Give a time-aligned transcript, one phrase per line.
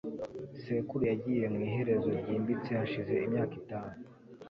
[0.63, 3.93] sekuru yagiye mu iherezo ryimbitse hashize imyaka itanu